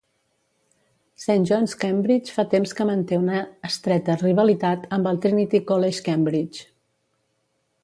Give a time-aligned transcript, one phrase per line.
[1.23, 6.69] Saint John's, Cambridge fa temps que manté una estreta rivalitat amb el Trinity College, Cambridge.